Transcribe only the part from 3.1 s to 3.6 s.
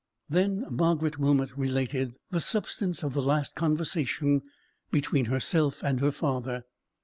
the last